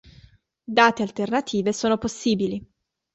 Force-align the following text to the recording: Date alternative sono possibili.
Date 0.67 1.01
alternative 1.03 1.69
sono 1.73 1.99
possibili. 1.99 2.67